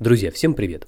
Друзья, 0.00 0.30
всем 0.30 0.54
привет! 0.54 0.86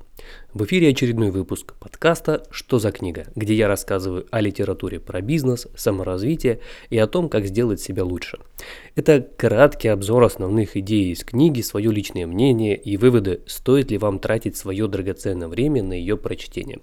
В 0.55 0.65
эфире 0.65 0.89
очередной 0.89 1.31
выпуск 1.31 1.75
подкаста 1.79 2.47
«Что 2.51 2.79
за 2.79 2.93
книга?», 2.93 3.27
где 3.37 3.53
я 3.53 3.69
рассказываю 3.69 4.27
о 4.31 4.41
литературе 4.41 5.01
про 5.01 5.21
бизнес, 5.21 5.69
саморазвитие 5.77 6.61
и 6.89 6.97
о 6.97 7.07
том, 7.07 7.29
как 7.29 7.45
сделать 7.45 7.79
себя 7.79 8.07
лучше. 8.07 8.39
Это 8.95 9.21
краткий 9.21 9.89
обзор 9.89 10.25
основных 10.25 10.79
идей 10.79 11.13
из 11.13 11.25
книги, 11.25 11.61
свое 11.61 11.93
личное 11.93 12.27
мнение 12.27 12.75
и 12.75 12.97
выводы, 12.97 13.43
стоит 13.45 13.91
ли 13.91 13.99
вам 13.99 14.19
тратить 14.19 14.57
свое 14.57 14.89
драгоценное 14.89 15.49
время 15.49 15.83
на 15.83 15.93
ее 15.93 16.17
прочтение. 16.17 16.79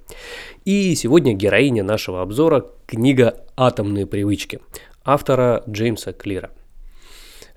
И 0.65 0.93
сегодня 0.93 1.33
героиня 1.33 1.83
нашего 1.83 2.21
обзора– 2.21 2.63
книга 2.85 3.43
«Атомные 3.57 4.05
привычки» 4.05 4.59
автора 5.03 5.63
Джеймса 5.67 6.13
Клира. 6.13 6.51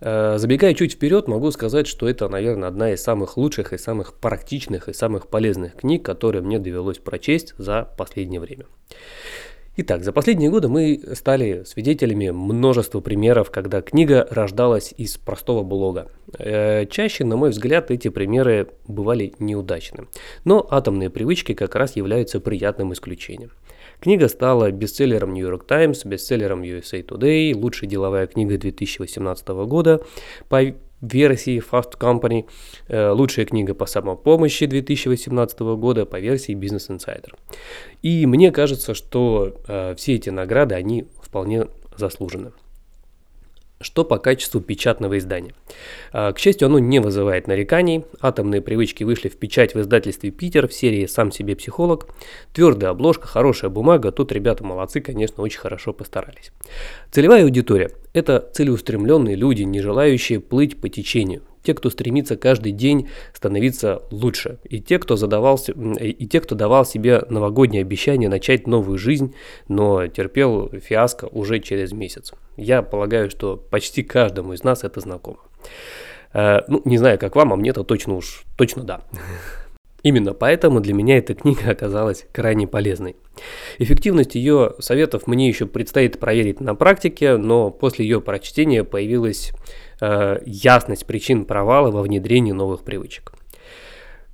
Э, 0.04 0.36
забегая 0.38 0.74
чуть 0.74 0.94
вперед, 0.94 1.28
могу 1.28 1.52
сказать, 1.52 1.86
что 1.86 2.08
это, 2.08 2.28
наверное, 2.28 2.68
одна 2.68 2.92
из 2.92 3.02
самых 3.02 3.36
лучших 3.36 3.72
и 3.72 3.78
самых 3.78 4.14
практичных 4.14 4.88
и 4.88 4.92
самых 4.92 5.28
полезных 5.28 5.76
книг, 5.76 6.04
которые 6.04 6.42
мне 6.42 6.58
довелось 6.58 6.98
прочесть 6.98 7.54
за 7.56 7.88
последнее 7.96 8.40
время. 8.40 8.66
Итак, 9.76 10.02
за 10.04 10.12
последние 10.12 10.50
годы 10.50 10.68
мы 10.68 11.00
стали 11.14 11.62
свидетелями 11.64 12.30
множества 12.30 13.00
примеров, 13.00 13.50
когда 13.50 13.80
книга 13.80 14.26
рождалась 14.28 14.92
из 14.98 15.16
простого 15.16 15.62
блога. 15.62 16.10
Э, 16.36 16.84
чаще, 16.86 17.24
на 17.24 17.36
мой 17.36 17.50
взгляд, 17.50 17.92
эти 17.92 18.08
примеры 18.08 18.68
бывали 18.88 19.32
неудачны. 19.38 20.08
Но 20.44 20.66
атомные 20.68 21.10
привычки 21.10 21.54
как 21.54 21.76
раз 21.76 21.94
являются 21.94 22.40
приятным 22.40 22.92
исключением. 22.92 23.52
Книга 24.02 24.26
стала 24.26 24.72
бестселлером 24.72 25.32
New 25.32 25.46
York 25.46 25.64
Times, 25.64 26.04
бестселлером 26.04 26.62
USA 26.62 27.06
Today, 27.06 27.54
лучшая 27.54 27.88
деловая 27.88 28.26
книга 28.26 28.58
2018 28.58 29.46
года 29.68 30.00
по 30.48 30.74
версии 31.00 31.62
Fast 31.62 31.96
Company, 32.00 32.46
э, 32.88 33.10
лучшая 33.10 33.46
книга 33.46 33.74
по 33.74 33.86
самопомощи 33.86 34.66
2018 34.66 35.76
года 35.76 36.04
по 36.04 36.18
версии 36.18 36.52
Business 36.52 36.90
Insider. 36.90 37.32
И 38.02 38.26
мне 38.26 38.50
кажется, 38.50 38.94
что 38.94 39.54
э, 39.68 39.94
все 39.96 40.16
эти 40.16 40.30
награды, 40.30 40.74
они 40.74 41.06
вполне 41.22 41.68
заслужены. 41.96 42.50
Что 43.82 44.04
по 44.04 44.18
качеству 44.18 44.60
печатного 44.60 45.18
издания? 45.18 45.54
А, 46.12 46.32
к 46.32 46.38
счастью, 46.38 46.66
оно 46.66 46.78
не 46.78 47.00
вызывает 47.00 47.46
нареканий. 47.46 48.04
Атомные 48.20 48.62
привычки 48.62 49.04
вышли 49.04 49.28
в 49.28 49.36
печать 49.36 49.74
в 49.74 49.80
издательстве 49.80 50.30
«Питер» 50.30 50.68
в 50.68 50.72
серии 50.72 51.06
«Сам 51.06 51.32
себе 51.32 51.56
психолог». 51.56 52.06
Твердая 52.52 52.90
обложка, 52.90 53.26
хорошая 53.26 53.70
бумага. 53.70 54.12
Тут 54.12 54.32
ребята 54.32 54.64
молодцы, 54.64 55.00
конечно, 55.00 55.42
очень 55.42 55.60
хорошо 55.60 55.92
постарались. 55.92 56.52
Целевая 57.10 57.44
аудитория– 57.44 57.90
это 58.12 58.48
целеустремленные 58.52 59.36
люди, 59.36 59.62
не 59.62 59.80
желающие 59.80 60.40
плыть 60.40 60.80
по 60.80 60.88
течению 60.88 61.42
те, 61.62 61.74
кто 61.74 61.90
стремится 61.90 62.36
каждый 62.36 62.72
день 62.72 63.08
становиться 63.32 64.02
лучше, 64.10 64.58
и 64.64 64.80
те, 64.80 64.98
кто, 64.98 65.16
задавался, 65.16 65.72
и 65.72 66.26
те, 66.26 66.40
кто 66.40 66.54
давал 66.54 66.84
себе 66.84 67.22
новогоднее 67.28 67.82
обещание 67.82 68.28
начать 68.28 68.66
новую 68.66 68.98
жизнь, 68.98 69.34
но 69.68 70.06
терпел 70.06 70.68
фиаско 70.68 71.26
уже 71.26 71.60
через 71.60 71.92
месяц. 71.92 72.32
Я 72.56 72.82
полагаю, 72.82 73.30
что 73.30 73.56
почти 73.56 74.02
каждому 74.02 74.52
из 74.52 74.64
нас 74.64 74.84
это 74.84 75.00
знакомо. 75.00 75.38
Э, 76.32 76.60
ну, 76.68 76.82
не 76.84 76.98
знаю, 76.98 77.18
как 77.18 77.36
вам, 77.36 77.52
а 77.52 77.56
мне 77.56 77.70
это 77.70 77.84
точно 77.84 78.14
уж, 78.14 78.44
точно 78.56 78.84
да. 78.84 79.02
Именно 80.02 80.34
поэтому 80.34 80.80
для 80.80 80.94
меня 80.94 81.18
эта 81.18 81.34
книга 81.34 81.70
оказалась 81.70 82.26
крайне 82.32 82.66
полезной. 82.66 83.16
Эффективность 83.78 84.34
ее 84.34 84.74
советов 84.78 85.26
мне 85.26 85.48
еще 85.48 85.66
предстоит 85.66 86.18
проверить 86.18 86.60
на 86.60 86.74
практике, 86.74 87.36
но 87.36 87.70
после 87.70 88.04
ее 88.04 88.20
прочтения 88.20 88.84
появилась 88.84 89.52
э, 90.00 90.38
ясность 90.44 91.06
причин 91.06 91.44
провала 91.44 91.90
во 91.90 92.02
внедрении 92.02 92.52
новых 92.52 92.82
привычек. 92.82 93.32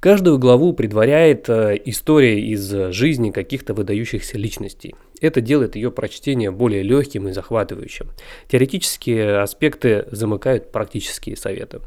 Каждую 0.00 0.38
главу 0.38 0.74
предваряет 0.74 1.48
э, 1.48 1.76
история 1.84 2.40
из 2.40 2.70
жизни 2.92 3.32
каких-то 3.32 3.74
выдающихся 3.74 4.38
личностей. 4.38 4.94
Это 5.20 5.40
делает 5.40 5.74
ее 5.74 5.90
прочтение 5.90 6.52
более 6.52 6.84
легким 6.84 7.26
и 7.26 7.32
захватывающим. 7.32 8.10
Теоретические 8.46 9.40
аспекты 9.40 10.06
замыкают 10.12 10.70
практические 10.70 11.36
советы. 11.36 11.80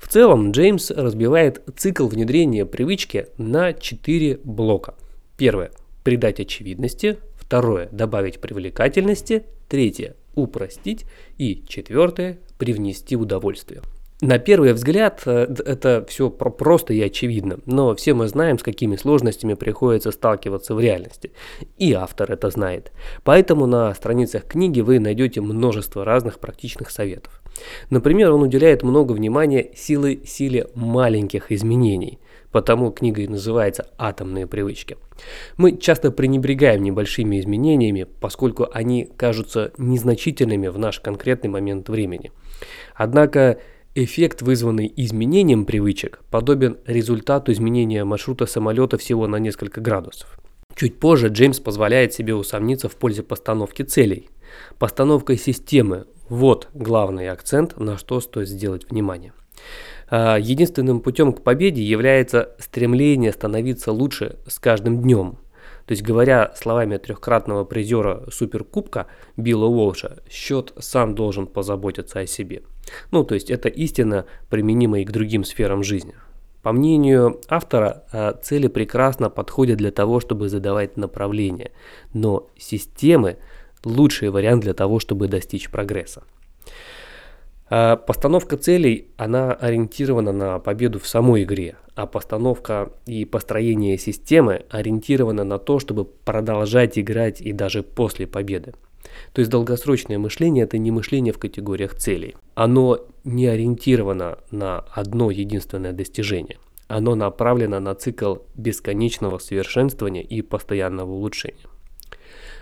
В 0.00 0.08
целом, 0.08 0.50
Джеймс 0.50 0.90
разбивает 0.90 1.62
цикл 1.76 2.08
внедрения 2.08 2.66
привычки 2.66 3.28
на 3.38 3.72
четыре 3.72 4.40
блока. 4.42 4.96
Первое– 5.36 5.70
придать 6.02 6.40
очевидности. 6.40 7.18
Второе– 7.36 7.88
добавить 7.92 8.40
привлекательности. 8.40 9.44
Третье– 9.68 10.16
упростить. 10.34 11.04
И 11.38 11.62
четвертое– 11.68 12.40
привнести 12.58 13.14
удовольствие. 13.14 13.82
На 14.20 14.38
первый 14.38 14.72
взгляд 14.72 15.22
э, 15.26 15.54
это 15.66 16.04
все 16.08 16.30
просто 16.30 16.94
и 16.94 17.02
очевидно, 17.02 17.58
но 17.66 17.94
все 17.96 18.14
мы 18.14 18.28
знаем, 18.28 18.58
с 18.58 18.62
какими 18.62 18.94
сложностями 18.94 19.54
приходится 19.54 20.12
сталкиваться 20.12 20.74
в 20.74 20.80
реальности. 20.80 21.32
И 21.78 21.92
автор 21.92 22.30
это 22.30 22.48
знает. 22.50 22.92
Поэтому 23.24 23.66
на 23.66 23.92
страницах 23.92 24.44
книги 24.44 24.80
вы 24.80 25.00
найдете 25.00 25.40
множество 25.40 26.04
разных 26.04 26.38
практичных 26.38 26.90
советов. 26.90 27.42
Например, 27.90 28.30
он 28.32 28.42
уделяет 28.42 28.82
много 28.84 29.12
внимания 29.12 29.70
силы 29.74 30.22
силе 30.24 30.68
маленьких 30.74 31.50
изменений, 31.50 32.20
потому 32.52 32.92
книга 32.92 33.22
и 33.22 33.28
называется 33.28 33.88
«Атомные 33.98 34.46
привычки». 34.46 34.96
Мы 35.56 35.76
часто 35.76 36.12
пренебрегаем 36.12 36.82
небольшими 36.82 37.40
изменениями, 37.40 38.06
поскольку 38.20 38.68
они 38.72 39.10
кажутся 39.16 39.72
незначительными 39.76 40.68
в 40.68 40.78
наш 40.78 41.00
конкретный 41.00 41.50
момент 41.50 41.88
времени. 41.88 42.32
Однако 42.94 43.58
Эффект, 43.96 44.42
вызванный 44.42 44.92
изменением 44.96 45.64
привычек, 45.64 46.18
подобен 46.28 46.78
результату 46.84 47.52
изменения 47.52 48.02
маршрута 48.02 48.44
самолета 48.46 48.98
всего 48.98 49.28
на 49.28 49.36
несколько 49.36 49.80
градусов. 49.80 50.40
Чуть 50.74 50.98
позже 50.98 51.28
Джеймс 51.28 51.60
позволяет 51.60 52.12
себе 52.12 52.34
усомниться 52.34 52.88
в 52.88 52.96
пользе 52.96 53.22
постановки 53.22 53.82
целей. 53.82 54.30
Постановка 54.80 55.36
системы– 55.36 56.06
вот 56.28 56.70
главный 56.74 57.28
акцент, 57.28 57.78
на 57.78 57.96
что 57.96 58.18
стоит 58.18 58.48
сделать 58.48 58.90
внимание. 58.90 59.32
А, 60.10 60.38
единственным 60.38 61.00
путем 61.00 61.32
к 61.32 61.44
победе 61.44 61.80
является 61.80 62.56
стремление 62.58 63.30
становиться 63.30 63.92
лучше 63.92 64.38
с 64.48 64.58
каждым 64.58 65.02
днем– 65.02 65.38
то 65.86 65.92
есть, 65.92 66.02
говоря 66.02 66.52
словами 66.56 66.96
трехкратного 66.96 67.64
призера 67.64 68.24
Суперкубка 68.30 69.06
Билла 69.36 69.66
Уолша, 69.66 70.18
счет 70.30 70.72
сам 70.78 71.14
должен 71.14 71.46
позаботиться 71.46 72.20
о 72.20 72.26
себе. 72.26 72.62
Ну, 73.10 73.24
то 73.24 73.34
есть, 73.34 73.50
это 73.50 73.68
истина, 73.68 74.26
применимая 74.50 75.02
и 75.02 75.04
к 75.04 75.12
другим 75.12 75.44
сферам 75.44 75.82
жизни. 75.82 76.14
По 76.62 76.72
мнению 76.72 77.40
автора, 77.48 78.04
э, 78.12 78.32
цели 78.42 78.68
прекрасно 78.68 79.28
подходят 79.28 79.76
для 79.76 79.90
того, 79.90 80.20
чтобы 80.20 80.48
задавать 80.48 80.96
направление, 80.96 81.72
но 82.12 82.48
системы– 82.56 83.36
лучший 83.84 84.30
вариант 84.30 84.62
для 84.62 84.74
того, 84.74 84.98
чтобы 84.98 85.28
достичь 85.28 85.70
прогресса. 85.70 86.22
А 87.70 87.96
постановка 87.96 88.56
целей, 88.56 89.08
она 89.16 89.52
ориентирована 89.52 90.32
на 90.32 90.58
победу 90.58 90.98
в 90.98 91.06
самой 91.06 91.44
игре, 91.44 91.76
а 91.94 92.06
постановка 92.06 92.90
и 93.06 93.24
построение 93.24 93.96
системы 93.96 94.64
ориентированы 94.68 95.44
на 95.44 95.58
то, 95.58 95.78
чтобы 95.78 96.04
продолжать 96.04 96.98
играть 96.98 97.40
и 97.40 97.52
даже 97.52 97.82
после 97.82 98.26
победы. 98.26 98.74
То 99.32 99.40
есть 99.40 99.50
долгосрочное 99.50 100.18
мышление– 100.18 100.64
это 100.64 100.76
не 100.76 100.90
мышление 100.90 101.32
в 101.32 101.38
категориях 101.38 101.94
целей. 101.94 102.36
Оно 102.54 103.00
не 103.24 103.46
ориентировано 103.46 104.38
на 104.50 104.80
одно 104.92 105.30
единственное 105.30 105.92
достижение. 105.92 106.58
Оно 106.88 107.14
направлено 107.14 107.80
на 107.80 107.94
цикл 107.94 108.36
бесконечного 108.54 109.38
совершенствования 109.38 110.22
и 110.22 110.42
постоянного 110.42 111.12
улучшения. 111.12 111.64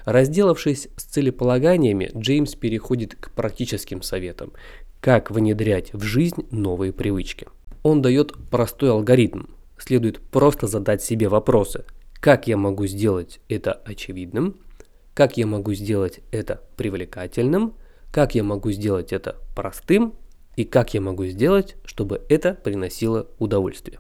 Разделавшись 0.05 0.89
с 0.97 1.05
целеполаганиями, 1.05 2.11
Джеймс 2.17 2.55
переходит 2.55 3.15
к 3.15 3.31
практическим 3.31 4.03
советам, 4.03 4.53
как 5.03 5.33
внедрять 5.33 5.93
в 5.93 6.05
жизнь 6.05 6.47
новые 6.53 6.93
привычки. 6.93 7.49
Он 7.83 8.03
дает 8.03 8.35
простой 8.51 8.93
алгоритм. 8.93 9.47
Следует 9.77 10.21
просто 10.21 10.69
задать 10.69 11.03
себе 11.03 11.29
вопросы. 11.29 11.85
Как 12.21 12.47
я 12.47 12.57
могу 12.57 12.87
сделать 12.87 13.41
это 13.49 13.73
очевидным? 13.73 14.61
Как 15.13 15.37
я 15.37 15.49
могу 15.49 15.75
сделать 15.75 16.21
это 16.31 16.63
привлекательным? 16.77 17.75
Как 18.13 18.37
я 18.37 18.45
могу 18.45 18.71
сделать 18.71 19.13
это 19.13 19.39
простым? 19.57 20.15
И 20.55 20.63
как 20.63 20.95
я 20.95 21.01
могу 21.01 21.27
сделать, 21.27 21.75
чтобы 21.85 22.23
это 22.29 22.55
приносило 22.55 23.27
удовольствие? 23.41 23.99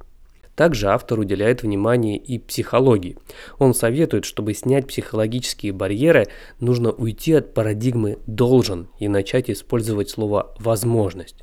Также 0.62 0.90
автор 0.90 1.18
уделяет 1.18 1.64
внимание 1.64 2.16
и 2.16 2.38
психологии. 2.38 3.18
Он 3.58 3.74
советует, 3.74 4.24
чтобы 4.24 4.54
снять 4.54 4.86
психологические 4.86 5.72
барьеры, 5.72 6.28
нужно 6.60 6.92
уйти 6.92 7.32
от 7.32 7.52
парадигмы 7.52 8.20
«должен» 8.28 8.86
и 9.00 9.08
начать 9.08 9.50
использовать 9.50 10.08
слово 10.08 10.54
«возможность». 10.60 11.42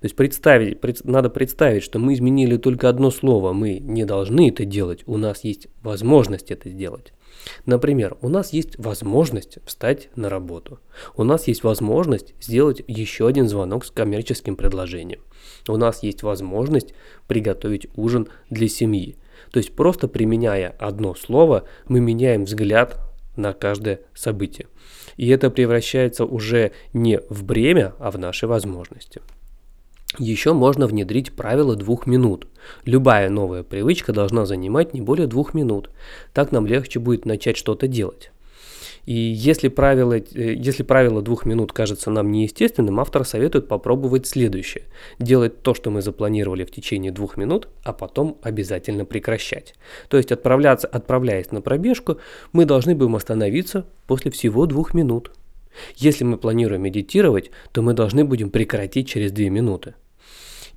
То 0.00 0.04
есть 0.04 0.16
представить, 0.16 0.80
пред, 0.80 1.04
надо 1.04 1.30
представить, 1.30 1.82
что 1.82 1.98
мы 1.98 2.14
изменили 2.14 2.56
только 2.56 2.88
одно 2.88 3.10
слово, 3.10 3.52
мы 3.52 3.78
не 3.78 4.04
должны 4.04 4.48
это 4.48 4.64
делать, 4.64 5.02
у 5.06 5.16
нас 5.16 5.44
есть 5.44 5.68
возможность 5.82 6.50
это 6.50 6.68
сделать. 6.68 7.12
Например, 7.64 8.16
у 8.22 8.28
нас 8.28 8.52
есть 8.52 8.78
возможность 8.78 9.58
встать 9.64 10.08
на 10.16 10.28
работу. 10.28 10.80
У 11.16 11.24
нас 11.24 11.46
есть 11.48 11.64
возможность 11.64 12.34
сделать 12.40 12.82
еще 12.86 13.26
один 13.26 13.48
звонок 13.48 13.84
с 13.84 13.90
коммерческим 13.90 14.56
предложением. 14.56 15.20
У 15.68 15.76
нас 15.76 16.02
есть 16.02 16.22
возможность 16.22 16.94
приготовить 17.26 17.88
ужин 17.96 18.28
для 18.50 18.68
семьи. 18.68 19.16
То 19.52 19.58
есть 19.58 19.74
просто 19.74 20.08
применяя 20.08 20.74
одно 20.78 21.14
слово, 21.14 21.64
мы 21.88 22.00
меняем 22.00 22.44
взгляд 22.44 22.98
на 23.36 23.52
каждое 23.52 24.00
событие. 24.14 24.66
И 25.16 25.28
это 25.28 25.50
превращается 25.50 26.24
уже 26.24 26.72
не 26.92 27.20
в 27.28 27.44
бремя, 27.44 27.94
а 27.98 28.10
в 28.10 28.18
наши 28.18 28.46
возможности. 28.46 29.20
Еще 30.18 30.54
можно 30.54 30.86
внедрить 30.86 31.32
правило 31.32 31.76
двух 31.76 32.06
минут. 32.06 32.46
Любая 32.84 33.28
новая 33.28 33.62
привычка 33.62 34.12
должна 34.12 34.46
занимать 34.46 34.94
не 34.94 35.02
более 35.02 35.26
двух 35.26 35.52
минут. 35.52 35.90
Так 36.32 36.52
нам 36.52 36.66
легче 36.66 36.98
будет 36.98 37.26
начать 37.26 37.56
что-то 37.56 37.86
делать. 37.86 38.30
И 39.04 39.14
если 39.14 39.68
правило, 39.68 40.14
э, 40.14 40.22
если 40.54 40.82
правило 40.82 41.22
двух 41.22 41.46
минут 41.46 41.72
кажется 41.72 42.10
нам 42.10 42.32
неестественным, 42.32 42.98
автор 42.98 43.24
советует 43.24 43.68
попробовать 43.68 44.26
следующее. 44.26 44.84
Делать 45.20 45.62
то, 45.62 45.74
что 45.74 45.90
мы 45.90 46.02
запланировали 46.02 46.64
в 46.64 46.72
течение 46.72 47.12
двух 47.12 47.36
минут, 47.36 47.68
а 47.84 47.92
потом 47.92 48.38
обязательно 48.42 49.04
прекращать. 49.04 49.74
То 50.08 50.16
есть 50.16 50.32
отправляться, 50.32 50.88
отправляясь 50.88 51.52
на 51.52 51.60
пробежку, 51.60 52.18
мы 52.52 52.64
должны 52.64 52.96
будем 52.96 53.14
остановиться 53.14 53.86
после 54.06 54.30
всего 54.32 54.66
двух 54.66 54.92
минут. 54.92 55.30
Если 55.96 56.24
мы 56.24 56.36
планируем 56.36 56.82
медитировать, 56.82 57.50
то 57.72 57.82
мы 57.82 57.92
должны 57.92 58.24
будем 58.24 58.50
прекратить 58.50 59.08
через 59.08 59.30
две 59.30 59.50
минуты. 59.50 59.94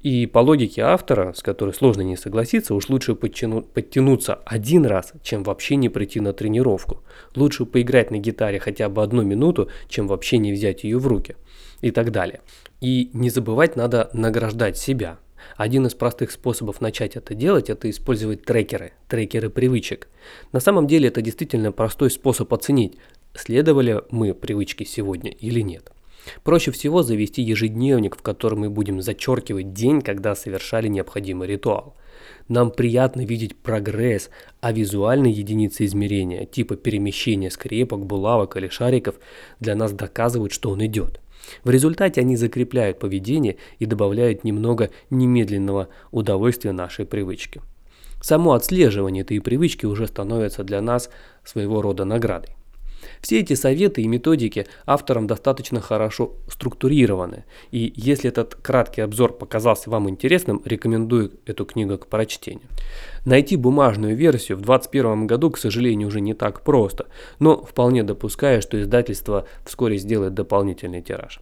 И 0.02 0.28
по 0.28 0.40
логике 0.40 0.82
автора, 0.82 1.34
с 1.34 1.44
которой 1.44 1.74
сложно 1.74 2.02
не 2.02 2.16
согласиться, 2.16 2.74
уж 2.74 2.88
лучше 2.88 3.16
подтяну, 3.16 3.64
подтянуться 3.64 4.36
один 4.46 4.86
раз, 4.86 5.12
чем 5.24 5.44
вообще 5.44 5.76
не 5.76 5.90
прийти 5.90 6.22
на 6.22 6.32
тренировку. 6.32 7.04
Лучше 7.36 7.66
поиграть 7.66 8.10
на 8.10 8.18
гитаре 8.18 8.60
хотя 8.60 8.88
бы 8.88 9.04
одну 9.04 9.24
минуту, 9.24 9.70
чем 9.90 10.08
вообще 10.08 10.38
не 10.38 10.54
взять 10.54 10.86
ее 10.86 11.00
в 11.00 11.08
руки. 11.08 11.36
И 11.82 11.92
так 11.92 12.12
далее. 12.12 12.42
И 12.80 13.10
не 13.14 13.30
забывать 13.30 13.76
надо 13.76 14.10
награждать 14.14 14.78
себя. 14.78 15.20
Один 15.58 15.86
из 15.88 15.94
простых 15.96 16.32
способов 16.32 16.80
начать 16.80 17.16
это 17.16 17.34
делать– 17.34 17.70
это 17.72 17.90
использовать 17.90 18.44
трекеры, 18.44 18.94
трекеры 19.08 19.50
привычек. 19.50 20.08
На 20.52 20.60
самом 20.60 20.88
деле 20.88 21.10
это 21.10 21.22
действительно 21.22 21.72
простой 21.72 22.10
способ 22.10 22.54
оценить, 22.54 22.98
следовали 23.34 24.02
мы 24.12 24.34
привычке 24.34 24.86
сегодня 24.86 25.32
или 25.32 25.62
нет. 25.62 25.92
Проще 26.44 26.72
всего 26.72 27.04
завести 27.04 27.42
ежедневник, 27.42 28.16
в 28.16 28.22
котором 28.22 28.60
мы 28.60 28.70
будем 28.70 29.02
зачеркивать 29.02 29.74
день, 29.74 30.02
когда 30.02 30.36
совершали 30.36 30.88
необходимый 30.88 31.48
ритуал. 31.48 31.96
Нам 32.48 32.72
приятно 32.72 33.26
видеть 33.26 33.56
прогресс, 33.56 34.30
а 34.60 34.72
визуальные 34.72 35.32
единицы 35.34 35.86
измерения, 35.86 36.46
типа 36.46 36.76
перемещения 36.76 37.50
скрепок, 37.50 38.06
булавок 38.06 38.58
или 38.58 38.68
шариков, 38.68 39.16
для 39.60 39.76
нас 39.76 39.92
доказывают, 39.94 40.52
что 40.52 40.72
он 40.72 40.86
идет. 40.86 41.22
В 41.64 41.70
результате 41.70 42.22
они 42.22 42.36
закрепляют 42.36 43.00
поведение 43.00 43.58
и 43.80 43.86
добавляют 43.86 44.44
немного 44.44 44.90
немедленного 45.10 45.90
удовольствия 46.12 46.74
нашей 46.74 47.06
привычке. 47.06 47.62
Само 48.22 48.54
отслеживание 48.54 49.24
этой 49.24 49.40
привычки 49.40 49.86
уже 49.86 50.08
становится 50.08 50.64
для 50.64 50.82
нас 50.82 51.10
своего 51.46 51.82
рода 51.82 52.04
наградой. 52.04 52.59
Все 53.22 53.40
эти 53.40 53.54
советы 53.54 54.02
и 54.02 54.08
методики 54.08 54.66
автором 54.86 55.28
достаточно 55.28 55.82
хорошо 55.82 56.34
структурированы, 56.48 57.46
и 57.72 57.92
если 57.96 58.30
этот 58.30 58.56
краткий 58.56 59.02
обзор 59.02 59.34
показался 59.34 59.90
вам 59.90 60.10
интересным, 60.10 60.62
рекомендую 60.66 61.32
эту 61.46 61.66
книгу 61.66 61.98
к 61.98 62.08
прочтению. 62.08 62.68
Найти 63.26 63.58
бумажную 63.58 64.16
версию 64.16 64.58
в 64.58 64.62
2021 64.62 65.28
году, 65.28 65.52
к 65.52 65.58
сожалению, 65.58 66.08
уже 66.08 66.22
не 66.22 66.34
так 66.34 66.62
просто, 66.62 67.08
но 67.40 67.62
вполне 67.62 68.04
допускаю, 68.04 68.62
что 68.62 68.82
издательство 68.82 69.46
вскоре 69.66 69.98
сделает 69.98 70.34
дополнительный 70.34 71.02
тираж. 71.02 71.40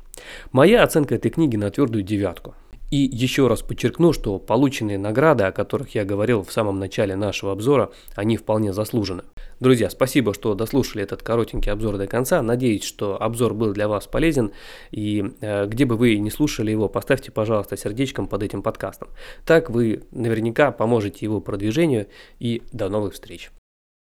Моя 0.51 0.83
оценка 0.83 1.15
этой 1.15 1.29
книги 1.29 1.55
на 1.55 1.69
твердую 1.69 2.03
девятку. 2.03 2.55
И 2.89 2.97
еще 2.97 3.47
раз 3.47 3.61
подчеркну, 3.61 4.13
что 4.13 4.39
полученные 4.39 4.97
награды, 4.97 5.43
о 5.43 5.51
которых 5.51 5.93
я 5.93 6.05
говорил 6.05 6.43
в 6.43 6.53
самом 6.53 6.79
начале 6.79 7.17
нашего 7.17 7.51
обзора, 7.51 7.91
они 8.15 8.37
вполне 8.37 8.71
заслужены. 8.71 9.23
Друзья, 9.59 9.89
спасибо, 9.89 10.35
что 10.35 10.53
дослушали 10.53 11.03
этот 11.03 11.23
коротенький 11.23 11.71
обзор 11.71 11.97
до 11.97 12.05
конца. 12.05 12.43
Надеюсь, 12.43 12.83
что 12.83 13.19
обзор 13.19 13.55
был 13.55 13.73
для 13.73 13.87
вас 13.87 14.05
полезен. 14.05 14.51
И 14.91 15.33
э, 15.41 15.65
где 15.65 15.85
бы 15.85 15.97
вы 15.97 16.17
не 16.19 16.29
слушали 16.29 16.69
его, 16.69 16.87
поставьте, 16.87 17.31
пожалуйста, 17.31 17.75
сердечком 17.75 18.27
под 18.27 18.43
этим 18.43 18.61
подкастом. 18.61 19.09
Так 19.45 19.71
вы 19.71 20.03
наверняка 20.11 20.71
поможете 20.71 21.25
его 21.25 21.41
продвижению. 21.41 22.05
И 22.39 22.61
до 22.71 22.87
новых 22.87 23.13
встреч. 23.13 23.49